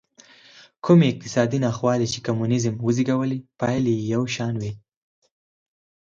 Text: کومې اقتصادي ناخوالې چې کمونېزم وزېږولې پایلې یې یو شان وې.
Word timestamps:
کومې 0.85 1.05
اقتصادي 1.11 1.59
ناخوالې 1.65 2.07
چې 2.13 2.19
کمونېزم 2.27 2.75
وزېږولې 2.85 3.37
پایلې 3.59 3.91
یې 3.97 4.05
یو 4.13 4.23
شان 4.35 4.53
وې. 4.61 4.71